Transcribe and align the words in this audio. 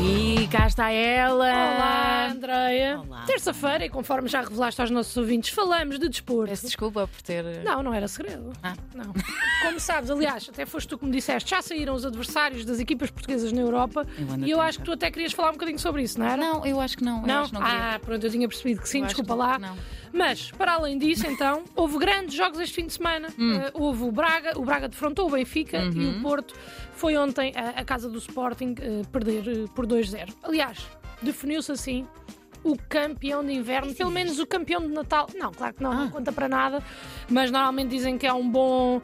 E 0.00 0.48
cá 0.48 0.66
está 0.66 0.90
ela. 0.90 1.44
Olá, 1.44 2.01
Terça-feira, 3.26 3.84
e 3.86 3.90
conforme 3.90 4.28
já 4.28 4.40
revelaste 4.42 4.80
aos 4.80 4.90
nossos 4.90 5.16
ouvintes, 5.16 5.50
falamos 5.50 5.98
de 5.98 6.08
desporto. 6.08 6.50
Peço 6.50 6.66
desculpa 6.66 7.06
por 7.06 7.22
ter. 7.22 7.44
Não, 7.64 7.82
não 7.82 7.94
era 7.94 8.08
segredo. 8.08 8.52
Ah. 8.62 8.74
Não. 8.94 9.12
Como 9.62 9.78
sabes, 9.80 10.10
aliás, 10.10 10.48
até 10.48 10.66
foste 10.66 10.88
tu 10.88 10.98
que 10.98 11.04
me 11.04 11.12
disseste, 11.12 11.50
já 11.50 11.62
saíram 11.62 11.94
os 11.94 12.04
adversários 12.04 12.64
das 12.64 12.80
equipas 12.80 13.10
portuguesas 13.10 13.52
na 13.52 13.60
Europa 13.60 14.06
Eu 14.18 14.46
e 14.46 14.50
eu 14.50 14.60
acho 14.60 14.78
que 14.78 14.84
tu 14.84 14.92
até 14.92 15.10
querias 15.10 15.32
falar 15.32 15.50
um 15.50 15.52
bocadinho 15.52 15.78
sobre 15.78 16.02
isso, 16.02 16.18
não 16.18 16.26
era? 16.26 16.36
Não, 16.36 16.66
eu 16.66 16.80
acho 16.80 16.96
que 16.96 17.04
não. 17.04 17.22
Não? 17.22 17.40
acho 17.42 17.50
que 17.52 17.58
não 17.58 17.62
ah, 17.64 17.98
pronto, 18.02 18.24
eu 18.24 18.30
tinha 18.30 18.48
percebido 18.48 18.80
que 18.82 18.88
sim, 18.88 19.00
Eu 19.00 19.06
desculpa 19.06 19.34
que 19.34 19.38
lá. 19.38 19.58
não. 19.58 19.76
Mas, 20.12 20.50
para 20.50 20.72
além 20.74 20.98
disso, 20.98 21.26
então, 21.26 21.64
houve 21.74 21.98
grandes 21.98 22.34
jogos 22.34 22.58
este 22.60 22.74
fim 22.74 22.86
de 22.86 22.92
semana. 22.92 23.28
Hum. 23.38 23.54
Eh, 23.54 23.70
houve 23.72 24.02
o 24.04 24.12
Braga, 24.12 24.58
o 24.58 24.64
Braga 24.64 24.88
defrontou 24.88 25.26
o 25.28 25.30
Benfica 25.30 25.78
e 25.78 25.88
Uhum. 25.88 26.18
o 26.18 26.22
Porto 26.22 26.54
foi 26.94 27.16
ontem 27.16 27.52
à, 27.56 27.82
casa 27.84 28.08
do 28.10 28.18
Sporting 28.18 28.74
eh, 28.80 29.02
perder 29.10 29.42
eh, 29.48 29.64
por 29.74 29.86
2-0. 29.86 30.32
Aliás, 30.42 30.86
definiu-se 31.22 31.72
assim 31.72 32.06
o 32.64 32.76
campeão 32.88 33.44
de 33.44 33.52
inverno, 33.52 33.94
pelo 33.94 34.10
menos 34.10 34.38
o 34.38 34.46
campeão 34.46 34.80
de 34.80 34.88
Natal. 34.88 35.26
Não, 35.34 35.50
claro 35.52 35.74
que 35.74 35.82
não, 35.82 35.92
não 35.92 36.04
Ah. 36.06 36.10
conta 36.10 36.32
para 36.32 36.48
nada, 36.48 36.82
mas 37.28 37.50
normalmente 37.50 37.90
dizem 37.90 38.16
que 38.18 38.26
é 38.26 38.32
um 38.32 38.48
bom. 38.48 39.00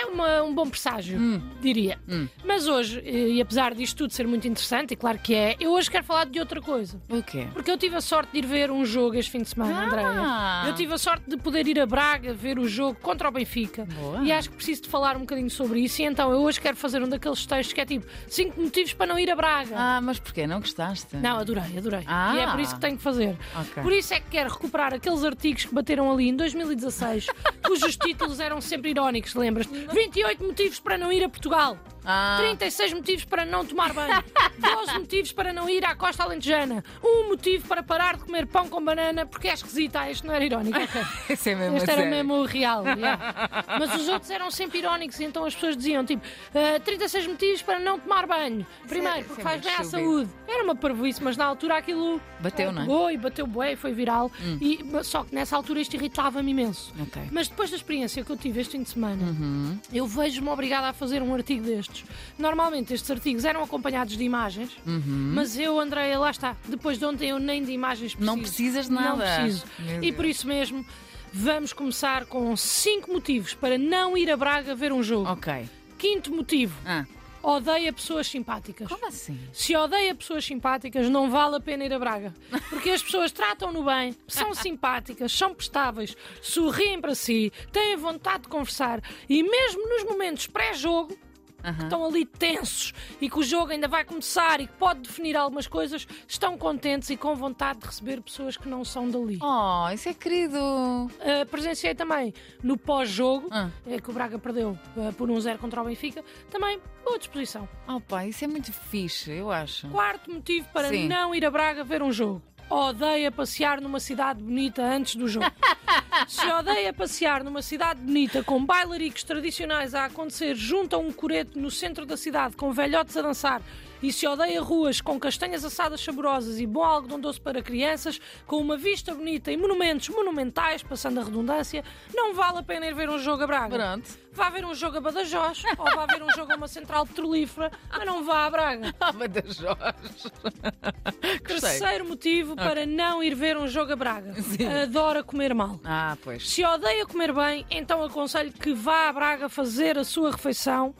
É 0.00 0.06
uma- 0.06 0.42
um 0.42 0.54
bom 0.54 0.68
presságio, 0.68 1.18
diria. 1.60 1.98
Hum. 2.08 2.28
Mas 2.44 2.68
hoje, 2.68 3.02
eh, 3.04 3.30
e 3.30 3.40
apesar 3.40 3.74
disto 3.74 3.96
tudo 3.98 4.12
ser 4.12 4.26
muito 4.26 4.46
interessante, 4.46 4.92
e 4.92 4.96
claro 4.96 5.18
que 5.18 5.34
é, 5.34 5.56
eu 5.58 5.72
hoje 5.72 5.90
quero 5.90 6.04
falar 6.04 6.24
de 6.26 6.38
outra 6.38 6.60
coisa. 6.60 7.00
O 7.08 7.22
quê? 7.22 7.46
Porque 7.52 7.70
eu 7.70 7.76
tive 7.76 7.96
a 7.96 8.00
sorte 8.00 8.32
de 8.32 8.38
ir 8.38 8.46
ver 8.46 8.70
um 8.70 8.84
jogo 8.84 9.16
este 9.16 9.30
fim 9.32 9.42
de 9.42 9.48
semana, 9.48 9.74
Ah! 9.80 9.84
Andréia. 9.86 10.70
Eu 10.70 10.74
tive 10.76 10.94
a 10.94 10.98
sorte 10.98 11.28
de 11.28 11.36
poder 11.36 11.66
ir 11.66 11.80
a 11.80 11.86
Braga 11.86 12.32
ver 12.32 12.58
o 12.58 12.68
jogo 12.68 12.98
contra 13.00 13.28
o 13.28 13.32
Benfica. 13.32 13.86
Boa. 13.86 14.22
E 14.22 14.30
acho 14.32 14.50
que 14.50 14.56
preciso 14.56 14.82
de 14.82 14.88
falar 14.88 15.16
um 15.16 15.20
bocadinho 15.20 15.50
sobre 15.50 15.80
isso. 15.80 16.00
E 16.00 16.04
então 16.04 16.30
eu 16.30 16.40
hoje 16.42 16.60
quero 16.60 16.76
fazer 16.76 17.02
um 17.02 17.08
daqueles 17.08 17.44
textos 17.44 17.72
que 17.72 17.80
é 17.80 17.84
tipo 17.86 18.06
5 18.28 18.60
motivos 18.60 18.92
para 18.92 19.06
não 19.06 19.18
ir 19.18 19.30
a 19.30 19.36
Braga. 19.36 19.74
Ah, 19.76 20.00
mas 20.00 20.18
porquê? 20.20 20.46
Não 20.46 20.60
gostaste? 20.60 21.16
Não, 21.16 21.38
adorei, 21.38 21.76
adorei. 21.76 22.04
Ah. 22.06 22.34
E 22.36 22.40
é 22.40 22.46
por 22.50 22.60
isso 22.60 22.74
que 22.74 22.80
tenho 22.80 22.96
que 22.96 23.02
fazer. 23.02 23.36
Ok. 23.58 23.82
Por 23.82 23.92
isso 23.92 24.14
é 24.14 24.20
que 24.20 24.28
quero 24.30 24.50
recuperar 24.50 24.94
aqueles 24.94 25.24
artigos 25.24 25.64
que 25.64 25.74
bateram 25.74 26.10
ali 26.12 26.28
em 26.28 26.36
2016, 26.36 27.26
cujos 27.66 27.96
títulos 27.96 28.38
eram 28.40 28.60
sempre 28.60 28.90
irónicos, 28.90 29.34
lembras-te? 29.34 29.87
28 29.92 30.44
motivos 30.44 30.80
para 30.80 30.98
não 30.98 31.12
ir 31.12 31.24
a 31.24 31.28
Portugal. 31.28 31.78
Ah, 32.04 32.36
36 32.40 32.92
motivos 32.94 33.24
para 33.24 33.44
não 33.44 33.64
tomar 33.64 33.92
banho. 33.92 34.22
12 34.58 34.98
motivos 34.98 35.32
para 35.32 35.52
não 35.52 35.68
ir 35.68 35.84
à 35.84 35.94
costa 35.94 36.22
alentejana. 36.24 36.84
Um 37.02 37.28
motivo 37.28 37.66
para 37.68 37.82
parar 37.82 38.16
de 38.16 38.24
comer 38.24 38.46
pão 38.46 38.68
com 38.68 38.82
banana 38.82 39.26
porque 39.26 39.48
é 39.48 39.54
esquisito. 39.54 39.96
Ah, 39.96 40.10
este 40.10 40.26
não 40.26 40.34
era 40.34 40.44
irónico. 40.44 40.78
ok. 40.78 41.02
esse 41.30 41.50
é 41.50 41.54
mesmo 41.54 41.76
Este 41.76 41.90
era 41.90 42.02
sério. 42.02 42.16
mesmo 42.16 42.44
real. 42.44 42.84
yeah. 42.84 43.48
Mas 43.78 43.94
os 43.94 44.08
outros 44.08 44.30
eram 44.30 44.50
sempre 44.50 44.78
irónicos, 44.78 45.18
e 45.20 45.24
então 45.24 45.44
as 45.44 45.54
pessoas 45.54 45.76
diziam 45.76 46.04
tipo 46.04 46.22
ah, 46.54 46.80
36 46.80 47.26
motivos 47.26 47.62
para 47.62 47.78
não 47.78 47.98
tomar 47.98 48.26
banho. 48.26 48.66
Primeiro, 48.88 49.18
isso 49.20 49.28
porque 49.28 49.40
é 49.40 49.44
faz 49.44 49.60
bem 49.62 49.74
à 49.74 49.84
saúde. 49.84 50.30
Era 50.46 50.64
uma 50.64 50.74
parvoíce, 50.74 51.22
mas 51.22 51.36
na 51.36 51.44
altura 51.44 51.76
aquilo. 51.76 52.20
Bateu, 52.40 52.72
não 52.72 52.82
é? 52.82 52.84
Hum. 52.84 52.88
Pegou 52.88 53.10
e 53.10 53.16
bateu 53.16 53.46
bué, 53.46 53.72
e 53.72 53.76
foi 53.76 53.92
viral. 53.92 54.30
E, 54.60 54.84
só 55.04 55.24
que 55.24 55.34
nessa 55.34 55.56
altura 55.56 55.80
isto 55.80 55.94
irritava-me 55.94 56.50
imenso. 56.50 56.92
Ok. 57.00 57.22
Mas 57.30 57.48
depois 57.48 57.70
da 57.70 57.76
experiência 57.76 58.24
que 58.24 58.30
eu 58.30 58.36
tive 58.36 58.60
este 58.60 58.72
fim 58.72 58.82
de 58.82 58.88
semana, 58.90 59.24
Uhum. 59.24 59.78
eu 59.92 60.06
vejo-me 60.06 60.48
obrigada 60.48 60.88
a 60.88 60.92
fazer 60.92 61.22
um 61.22 61.34
artigo 61.34 61.64
destes. 61.64 61.97
Normalmente 62.38 62.92
estes 62.94 63.10
artigos 63.10 63.44
eram 63.44 63.62
acompanhados 63.62 64.16
de 64.16 64.22
imagens, 64.24 64.70
mas 64.84 65.58
eu, 65.58 65.78
Andréia, 65.78 66.18
lá 66.18 66.30
está. 66.30 66.56
Depois 66.66 66.98
de 66.98 67.04
ontem 67.04 67.30
eu 67.30 67.38
nem 67.38 67.62
de 67.64 67.72
imagens 67.72 68.14
preciso. 68.14 68.30
Uhum. 68.30 68.36
Não 68.36 68.42
precisas 68.42 68.86
de 68.86 68.92
nada. 68.92 69.24
Não 69.24 69.44
preciso. 69.44 69.64
E 70.02 70.12
por 70.12 70.24
isso 70.24 70.46
mesmo, 70.46 70.84
vamos 71.32 71.72
começar 71.72 72.26
com 72.26 72.56
cinco 72.56 73.12
motivos 73.12 73.54
para 73.54 73.76
não 73.78 74.16
ir 74.16 74.30
a 74.30 74.36
Braga 74.36 74.74
ver 74.74 74.92
um 74.92 75.02
jogo. 75.02 75.28
Ok. 75.30 75.68
Quinto 75.98 76.32
motivo, 76.32 76.76
Ah, 76.86 77.04
odeia 77.42 77.92
pessoas 77.92 78.26
simpáticas. 78.28 78.88
como 78.88 79.06
assim? 79.06 79.38
Se 79.52 79.74
odeia 79.74 80.14
pessoas 80.14 80.44
simpáticas, 80.44 81.08
não 81.08 81.28
vale 81.30 81.56
a 81.56 81.60
pena 81.60 81.84
ir 81.84 81.92
a 81.92 81.98
Braga. 81.98 82.32
Porque 82.70 82.90
as 82.90 83.02
pessoas 83.02 83.32
tratam-no 83.32 83.82
bem, 83.84 84.14
são 84.28 84.54
simpáticas, 84.54 85.32
são 85.32 85.54
prestáveis, 85.54 86.16
sorriem 86.40 87.00
para 87.00 87.14
si, 87.16 87.52
têm 87.72 87.96
vontade 87.96 88.42
de 88.44 88.48
conversar 88.48 89.00
e 89.28 89.42
mesmo 89.42 89.88
nos 89.88 90.04
momentos 90.04 90.46
pré-jogo, 90.46 91.16
que 91.62 91.68
Aham. 91.68 91.82
estão 91.84 92.04
ali 92.04 92.24
tensos 92.24 92.92
e 93.20 93.28
que 93.28 93.38
o 93.38 93.42
jogo 93.42 93.72
ainda 93.72 93.88
vai 93.88 94.04
começar 94.04 94.60
e 94.60 94.66
que 94.66 94.72
pode 94.74 95.00
definir 95.00 95.36
algumas 95.36 95.66
coisas, 95.66 96.06
estão 96.26 96.56
contentes 96.56 97.10
e 97.10 97.16
com 97.16 97.34
vontade 97.34 97.80
de 97.80 97.86
receber 97.86 98.20
pessoas 98.22 98.56
que 98.56 98.68
não 98.68 98.84
são 98.84 99.08
dali. 99.10 99.38
Oh, 99.42 99.88
isso 99.92 100.08
é 100.08 100.14
querido. 100.14 100.58
Uh, 100.58 101.46
presenciei 101.50 101.94
também 101.94 102.32
no 102.62 102.76
pós-jogo, 102.76 103.48
Ah. 103.50 103.70
eh, 103.86 104.00
que 104.00 104.10
o 104.10 104.12
Braga 104.12 104.38
perdeu 104.38 104.78
uh, 104.96 105.12
por 105.14 105.28
1-0 105.28 105.58
contra 105.58 105.82
o 105.82 105.84
Benfica, 105.84 106.24
também 106.50 106.80
boa 107.04 107.18
disposição. 107.18 107.68
Oh, 107.88 108.00
pá, 108.00 108.24
isso 108.26 108.44
é 108.44 108.48
muito 108.48 108.72
fixe, 108.72 109.30
eu 109.32 109.50
acho. 109.50 109.88
Quarto 109.88 110.30
motivo 110.32 110.68
para 110.72 110.88
Sim. 110.88 111.08
não 111.08 111.34
ir 111.34 111.44
a 111.44 111.50
Braga 111.50 111.82
ver 111.84 112.02
um 112.02 112.12
jogo. 112.12 112.42
Odeia 112.70 113.32
passear 113.32 113.80
numa 113.80 113.98
cidade 113.98 114.42
bonita 114.42 114.82
antes 114.82 115.16
do 115.16 115.26
jogo. 115.26 115.46
Se 116.26 116.46
odeia 116.50 116.92
passear 116.92 117.44
numa 117.44 117.62
cidade 117.62 118.00
bonita 118.00 118.42
com 118.42 118.64
bailaricos 118.64 119.22
tradicionais 119.22 119.94
a 119.94 120.06
acontecer 120.06 120.54
junto 120.54 120.96
a 120.96 120.98
um 120.98 121.12
coreto 121.12 121.58
no 121.58 121.70
centro 121.70 122.04
da 122.04 122.16
cidade 122.16 122.56
com 122.56 122.72
velhotes 122.72 123.16
a 123.16 123.22
dançar 123.22 123.62
e 124.02 124.12
se 124.12 124.26
odeia 124.26 124.62
ruas 124.62 125.00
com 125.00 125.18
castanhas 125.18 125.64
assadas 125.64 126.00
saborosas 126.00 126.60
e 126.60 126.66
bom 126.66 126.84
algodão 126.84 127.20
doce 127.20 127.40
para 127.40 127.62
crianças, 127.62 128.20
com 128.46 128.58
uma 128.58 128.76
vista 128.76 129.14
bonita 129.14 129.50
e 129.50 129.56
monumentos 129.56 130.08
monumentais, 130.08 130.82
passando 130.82 131.20
a 131.20 131.24
redundância, 131.24 131.84
não 132.14 132.34
vale 132.34 132.58
a 132.58 132.62
pena 132.62 132.86
ir 132.86 132.94
ver 132.94 133.10
um 133.10 133.18
jogo 133.18 133.42
a 133.42 133.46
Braga. 133.46 133.76
Pronto. 133.76 134.28
Vá 134.32 134.50
ver 134.50 134.64
um 134.64 134.74
jogo 134.74 134.98
a 134.98 135.00
Badajoz 135.00 135.64
ou 135.76 135.84
vá 135.84 136.06
ver 136.06 136.22
um 136.22 136.30
jogo 136.30 136.52
a 136.52 136.56
uma 136.56 136.68
central 136.68 137.04
petrolífera, 137.04 137.72
mas 137.90 138.06
não 138.06 138.24
vá 138.24 138.46
a 138.46 138.50
Braga. 138.50 138.94
Ah, 139.00 139.12
Badajoz. 139.12 140.28
Terceiro 141.46 142.04
motivo 142.04 142.54
para 142.54 142.84
não 142.84 143.22
ir 143.22 143.34
ver 143.34 143.56
um 143.56 143.66
jogo 143.66 143.92
a 143.92 143.96
Braga. 143.96 144.34
Sim. 144.42 144.66
Adora 144.66 145.22
comer 145.22 145.54
mal. 145.54 145.80
Ah, 145.84 146.07
pois. 146.16 146.48
Se 146.48 146.64
odeia 146.64 147.06
comer 147.06 147.32
bem, 147.32 147.66
então 147.70 148.02
aconselho 148.02 148.52
que 148.52 148.72
vá 148.72 149.08
a 149.08 149.12
Braga 149.12 149.48
fazer 149.48 149.98
a 149.98 150.04
sua 150.04 150.30
refeição. 150.30 150.94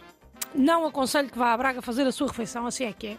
Não 0.54 0.86
aconselho 0.86 1.28
que 1.28 1.38
vá 1.38 1.52
a 1.52 1.56
Braga 1.56 1.82
fazer 1.82 2.06
a 2.06 2.12
sua 2.12 2.28
refeição, 2.28 2.66
assim 2.66 2.84
é 2.84 2.92
que 2.92 3.06
é. 3.08 3.16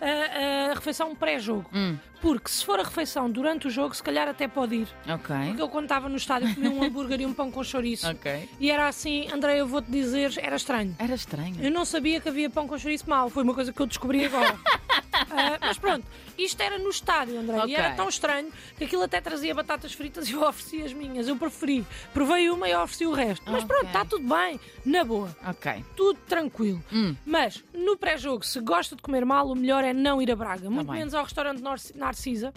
A, 0.00 0.70
a 0.70 0.74
refeição 0.74 1.14
pré-jogo. 1.14 1.68
Hum. 1.72 1.96
Porque 2.20 2.48
se 2.50 2.64
for 2.64 2.80
a 2.80 2.82
refeição 2.82 3.30
durante 3.30 3.66
o 3.66 3.70
jogo, 3.70 3.94
se 3.94 4.02
calhar 4.02 4.26
até 4.28 4.48
pode 4.48 4.74
ir. 4.74 4.88
Ok. 5.08 5.34
Porque 5.48 5.62
eu 5.62 5.68
quando 5.68 5.84
estava 5.84 6.08
no 6.08 6.16
estádio 6.16 6.54
comi 6.54 6.68
um 6.68 6.82
hambúrguer 6.84 7.20
e 7.20 7.26
um 7.26 7.32
pão 7.34 7.50
com 7.50 7.62
chouriço. 7.62 8.08
Ok. 8.10 8.48
E 8.58 8.70
era 8.70 8.88
assim, 8.88 9.28
André, 9.32 9.60
eu 9.60 9.66
vou-te 9.66 9.90
dizer, 9.90 10.32
era 10.38 10.56
estranho. 10.56 10.96
Era 10.98 11.14
estranho. 11.14 11.56
Eu 11.60 11.70
não 11.70 11.84
sabia 11.84 12.20
que 12.20 12.28
havia 12.28 12.48
pão 12.50 12.66
com 12.66 12.78
chouriço 12.78 13.08
mau. 13.08 13.28
Foi 13.30 13.42
uma 13.42 13.54
coisa 13.54 13.72
que 13.72 13.80
eu 13.80 13.86
descobri 13.86 14.24
agora. 14.24 14.56
Ah, 15.28 15.58
mas 15.60 15.78
pronto, 15.78 16.04
isto 16.38 16.60
era 16.62 16.78
no 16.78 16.90
estádio, 16.90 17.38
André. 17.40 17.56
Ok. 17.58 17.70
E 17.70 17.74
era 17.74 17.94
tão 17.94 18.08
estranho 18.08 18.52
que 18.76 18.84
aquilo 18.84 19.02
até 19.02 19.18
trazia 19.20 19.54
batatas 19.54 19.92
fritas 19.92 20.28
e 20.28 20.32
eu 20.32 20.42
ofereci 20.46 20.82
as 20.82 20.92
minhas. 20.92 21.26
Eu 21.26 21.36
preferi. 21.36 21.86
Provei 22.12 22.50
uma 22.50 22.68
e 22.68 22.74
ofereci 22.74 23.06
o 23.06 23.12
resto. 23.12 23.42
Mas 23.46 23.64
Ok. 23.64 23.66
pronto, 23.66 23.86
está 23.86 24.04
tudo 24.04 24.28
bem. 24.28 24.60
Na 24.84 25.04
boa. 25.04 25.34
Ok. 25.46 25.84
Tudo 25.96 26.18
tranquilo. 26.28 26.82
Hum. 26.92 27.16
Mas 27.24 27.62
no 27.74 27.96
pré-jogo, 27.96 28.44
se 28.44 28.60
gosta 28.60 28.94
de 28.94 29.02
comer 29.02 29.24
mal, 29.24 29.48
o 29.48 29.54
melhor 29.56 29.82
é 29.84 29.92
não 29.94 30.20
ir 30.20 30.30
a 30.30 30.36
Braga. 30.36 30.68
Muito 30.70 30.86
Tá 30.86 30.92
menos 30.92 31.14
ao 31.14 31.24
restaurante 31.24 31.60
Nor- 31.62 31.78
Narcisa, 32.06 32.52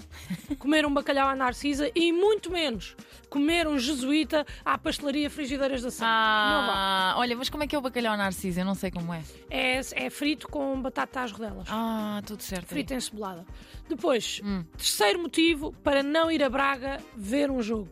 comer 0.60 0.86
um 0.86 0.94
bacalhau 0.94 1.28
à 1.28 1.36
Narcisa 1.36 1.92
e 1.96 2.12
muito 2.14 2.52
menos 2.52 2.96
comer 3.30 3.68
um 3.68 3.80
jesuíta 3.80 4.46
à 4.64 4.78
pastelaria 4.78 5.28
Frigideiras 5.30 5.82
da 5.82 5.90
Sá. 5.92 6.06
Ah, 6.08 7.14
olha, 7.18 7.36
mas 7.36 7.50
como 7.50 7.64
é 7.64 7.68
que 7.68 7.76
é 7.76 7.80
o 7.80 7.82
bacalhau 7.82 8.16
narciso? 8.16 8.60
Eu 8.60 8.66
não 8.66 8.76
sei 8.76 8.92
como 8.92 9.12
é. 9.14 9.24
É, 9.50 9.80
é 9.94 10.10
frito 10.10 10.48
com 10.48 10.80
batata 10.82 11.22
às 11.22 11.32
rodelas. 11.32 11.68
Ah, 11.70 12.22
tudo 12.26 12.42
certo. 12.44 12.64
aí. 12.64 12.68
Frita 12.70 12.94
encebolada. 12.96 13.46
Depois, 13.88 14.40
Hum. 14.44 14.64
terceiro 14.78 15.20
motivo 15.20 15.72
para 15.84 16.04
não 16.04 16.32
ir 16.32 16.44
a 16.44 16.50
Braga 16.50 17.00
ver 17.16 17.50
um 17.50 17.62
jogo. 17.62 17.90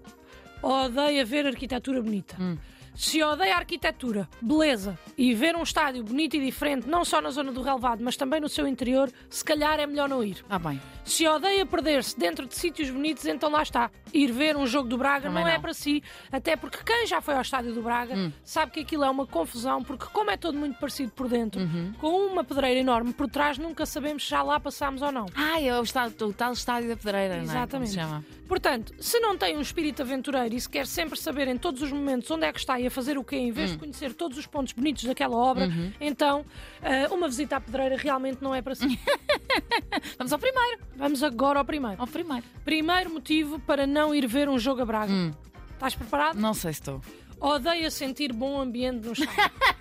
Odeia 0.62 1.24
ver 1.26 1.46
arquitetura 1.48 2.02
bonita. 2.02 2.36
Hum. 2.40 2.58
Se 2.98 3.22
odeia 3.22 3.54
a 3.54 3.58
arquitetura, 3.60 4.28
beleza, 4.42 4.98
e 5.16 5.32
ver 5.32 5.56
um 5.56 5.62
estádio 5.62 6.04
bonito 6.04 6.36
e 6.36 6.44
diferente, 6.44 6.88
não 6.90 7.06
só 7.06 7.22
na 7.22 7.30
zona 7.30 7.52
do 7.52 7.62
relevado, 7.62 8.04
mas 8.04 8.18
também 8.18 8.42
no 8.42 8.50
seu 8.50 8.68
interior, 8.68 9.12
se 9.30 9.46
calhar 9.46 9.80
é 9.80 9.86
melhor 9.86 10.10
não 10.10 10.24
ir. 10.24 10.44
Ah, 10.50 10.58
bem. 10.58 10.82
Se 11.06 11.26
odeia 11.28 11.64
perder-se 11.64 12.18
dentro 12.20 12.48
de 12.48 12.56
sítios 12.56 12.90
bonitos, 12.90 13.24
então 13.28 13.52
lá 13.52 13.62
está. 13.62 13.92
Ir 14.12 14.32
ver 14.32 14.58
um 14.58 14.66
jogo 14.66 14.90
do 14.90 14.98
Braga 14.98 15.28
Também 15.30 15.44
não, 15.44 15.50
é 15.52 15.54
não. 15.54 15.62
para 15.62 15.74
si, 15.76 16.02
até 16.32 16.56
porque 16.56 16.80
quem 16.84 17.06
já 17.06 17.22
foi 17.22 17.36
ao 17.36 17.42
estádio 17.42 17.72
do 17.74 17.82
Braga 17.84 18.16
Hum. 18.16 18.32
sabe 18.44 18.72
que 18.72 18.80
aquilo 18.80 19.04
é 19.04 19.10
uma 19.10 19.28
confusão, 19.28 19.84
porque 19.84 20.06
como 20.12 20.32
é 20.32 20.36
todo 20.38 20.58
muito 20.58 20.80
parecido 20.80 21.12
por 21.12 21.28
dentro, 21.30 21.62
Uhum. 21.62 21.94
com 22.00 22.26
uma 22.26 22.44
pedreira 22.44 22.80
enorme 22.80 23.14
por 23.14 23.30
trás, 23.30 23.60
nunca 23.60 23.86
sabemos 23.86 24.24
se 24.24 24.30
já 24.32 24.42
lá 24.42 24.60
passámos 24.60 25.04
ou 25.04 25.12
não. 25.12 25.28
Ah, 25.36 25.62
é 25.62 25.80
o, 25.80 25.84
estádio, 25.84 26.28
o 26.28 26.34
tal 26.34 26.52
estádio 26.52 26.90
da 26.90 26.98
pedreira, 26.98 27.36
não 27.36 27.44
é? 27.44 27.46
Como 27.46 27.58
Exatamente. 27.58 27.90
se 27.92 27.96
chama? 27.96 28.26
Portanto, 28.48 28.94
se 29.00 29.20
não 29.20 29.38
tem 29.38 29.56
um 29.58 29.62
espírito 29.62 30.02
aventureiro 30.02 30.56
e 30.56 30.60
se 30.60 30.70
quer 30.70 30.88
sempre 30.88 31.20
saber 31.20 31.48
em 31.50 31.58
todos 31.58 31.82
os 31.82 31.92
momentos 31.92 32.32
onde 32.32 32.46
é 32.46 32.52
que 32.54 32.60
está 32.60 32.80
e 32.80 32.87
a 32.88 32.92
fazer 32.92 33.18
o 33.18 33.24
quê, 33.24 33.36
em 33.38 33.52
Hum. 33.52 33.54
vez 33.54 33.72
de 33.72 33.78
conhecer 33.78 34.14
todos 34.14 34.38
os 34.38 34.46
pontos 34.46 34.74
bonitos 34.74 35.04
daquela 35.04 35.36
obra, 35.36 35.66
Uhum. 35.68 35.92
então 36.02 36.46
ah, 36.82 37.14
uma 37.14 37.28
visita 37.28 37.58
à 37.58 37.62
pedreira 37.62 37.96
realmente 37.98 38.40
não 38.42 38.54
é 38.56 38.62
para 38.62 38.76
si. 38.76 39.00
Vamos 40.18 40.34
ao 40.34 40.40
primeiro. 40.40 40.80
Vamos 40.96 41.24
agora 41.24 41.60
ao 41.60 41.66
primeiro. 41.66 42.00
Ao 42.02 42.08
primeiro. 42.08 42.44
Primeiro 42.64 43.10
motivo 43.12 43.60
para 43.60 43.86
não 43.88 44.14
ir 44.14 44.28
ver 44.28 44.50
um 44.50 44.58
jogo 44.60 44.82
a 44.82 44.86
Braga. 44.86 45.12
Hum. 45.14 45.32
Estás 45.74 45.94
preparado? 45.96 46.38
Não 46.40 46.54
sei 46.54 46.74
se 46.74 46.80
estou. 46.80 47.02
odeia 47.40 47.92
sentir 47.92 48.34
bom 48.34 48.60
ambiente 48.60 49.06
no 49.06 49.14
estádio. 49.14 49.52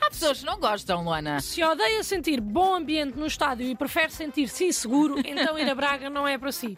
Há 0.00 0.08
pessoas 0.10 0.38
que 0.40 0.46
não 0.46 0.58
gostam, 0.60 1.02
Luana. 1.02 1.40
Se 1.40 1.62
odeia 1.62 2.02
sentir 2.04 2.40
bom 2.40 2.74
ambiente 2.74 3.18
no 3.18 3.26
estádio 3.26 3.66
e 3.66 3.74
prefere 3.74 4.10
sentir-se 4.12 4.64
inseguro, 4.66 5.18
então 5.24 5.58
ir 5.58 5.68
a 5.68 5.74
Braga 5.74 6.08
não 6.08 6.26
é 6.26 6.38
para 6.38 6.52
si. 6.52 6.76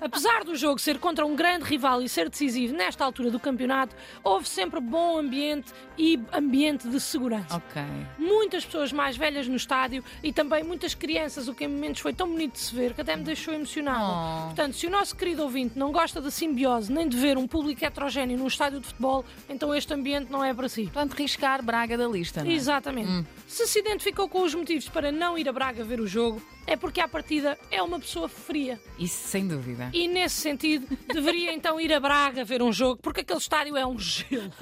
Apesar 0.00 0.44
do 0.44 0.54
jogo 0.56 0.78
ser 0.78 0.98
contra 0.98 1.26
um 1.26 1.34
grande 1.34 1.64
rival 1.64 2.02
e 2.02 2.08
ser 2.08 2.28
decisivo 2.28 2.74
nesta 2.74 3.04
altura 3.04 3.30
do 3.30 3.40
campeonato, 3.40 3.94
houve 4.22 4.48
sempre 4.48 4.80
bom 4.80 5.18
ambiente 5.18 5.72
e 5.96 6.18
ambiente 6.32 6.88
de 6.88 7.00
segurança. 7.00 7.56
Ok. 7.56 7.82
Muitas 8.18 8.64
pessoas 8.64 8.92
mais 8.92 9.16
velhas 9.16 9.48
no 9.48 9.56
estádio 9.56 10.04
e 10.22 10.32
também 10.32 10.62
muitas 10.62 10.94
crianças, 10.94 11.48
o 11.48 11.54
que 11.54 11.64
em 11.64 11.68
momentos 11.68 12.00
foi 12.00 12.12
tão 12.12 12.28
bonito 12.28 12.52
de 12.54 12.60
se 12.60 12.74
ver 12.74 12.94
que 12.94 13.00
até 13.00 13.16
me 13.16 13.24
deixou 13.24 13.52
emocionada. 13.52 14.04
Oh. 14.04 14.46
Portanto, 14.46 14.74
se 14.74 14.86
o 14.86 14.90
nosso 14.90 15.16
querido 15.16 15.42
ouvinte 15.42 15.78
não 15.78 15.90
gosta 15.92 16.20
da 16.20 16.30
simbiose 16.30 16.92
nem 16.92 17.08
de 17.08 17.16
ver 17.16 17.36
um 17.36 17.46
público 17.46 17.84
heterogéneo 17.84 18.38
num 18.38 18.46
estádio 18.46 18.80
de 18.80 18.86
futebol, 18.86 19.24
então 19.48 19.74
este 19.74 19.92
ambiente 19.92 20.30
não 20.30 20.44
é 20.44 20.54
para 20.54 20.68
si. 20.68 20.84
Portanto, 20.84 21.14
riscar 21.14 21.62
Braga 21.62 21.96
da 21.98 22.06
lista, 22.06 22.42
não 22.42 22.50
é? 22.50 22.54
Exatamente. 22.54 23.26
Se 23.48 23.66
se 23.66 23.78
identificou 23.78 24.28
com 24.28 24.42
os 24.42 24.54
motivos 24.54 24.88
para 24.90 25.10
não 25.10 25.36
ir 25.38 25.48
a 25.48 25.52
Braga 25.52 25.82
ver 25.82 26.00
o 26.00 26.06
jogo, 26.06 26.40
é 26.66 26.76
porque 26.76 27.00
à 27.00 27.08
partida 27.08 27.58
é 27.70 27.82
uma 27.82 27.98
pessoa 27.98 28.28
fria. 28.28 28.78
Isso 28.98 29.26
sem 29.26 29.48
dúvida. 29.48 29.90
E 29.94 30.06
nesse 30.06 30.36
sentido, 30.36 30.86
deveria 31.12 31.52
então 31.54 31.80
ir 31.80 31.90
a 31.92 31.98
Braga 31.98 32.44
ver 32.44 32.62
um 32.62 32.70
jogo, 32.70 33.00
porque 33.02 33.22
aquele 33.22 33.38
estádio 33.38 33.74
é 33.74 33.86
um 33.86 33.98
gelo. 33.98 34.52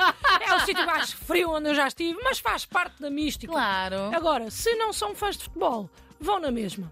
É 0.40 0.54
o 0.54 0.60
sítio 0.60 0.86
mais 0.86 1.10
frio 1.12 1.50
onde 1.50 1.68
eu 1.68 1.74
já 1.74 1.88
estive, 1.88 2.16
mas 2.22 2.38
faz 2.38 2.64
parte 2.64 3.02
da 3.02 3.10
mística. 3.10 3.52
Claro. 3.52 4.14
Agora, 4.14 4.50
se 4.52 4.72
não 4.76 4.92
são 4.92 5.16
fãs 5.16 5.36
de 5.36 5.44
futebol, 5.44 5.90
vão 6.20 6.38
na 6.38 6.52
mesma. 6.52 6.90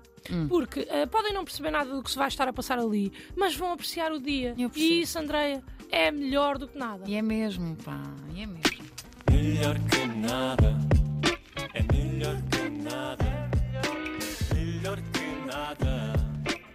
Porque 0.49 0.88
eh, 0.90 1.06
podem 1.06 1.32
não 1.32 1.44
perceber 1.44 1.70
nada 1.70 1.94
do 1.94 2.02
que 2.02 2.11
se 2.11 2.17
vai 2.17 2.29
estar 2.29 2.49
a 2.49 2.52
passar 2.52 2.79
ali, 2.79 3.12
mas 3.37 3.55
vão 3.55 3.73
apreciar 3.73 4.11
o 4.11 4.19
dia. 4.19 4.55
Eu 4.58 4.69
percebo. 4.69 4.94
E 4.94 5.00
isso, 5.02 5.19
Andreia, 5.19 5.62
é 5.93 6.11
melhor 6.11 6.58
do 6.58 6.67
que 6.67 6.76
nada. 6.76 7.05
E 7.06 7.14
é 7.14 7.23
mesmo, 7.23 7.76
pá. 7.76 8.02
E 8.35 8.43
é 8.43 8.47
mesmo. 8.47 8.85
Melhor 9.31 9.79
que 9.90 10.06
nada. 10.06 10.83
Миллер 12.25 12.71
надо, 12.71 13.26
миллер 14.55 14.99
надо. 15.47 16.13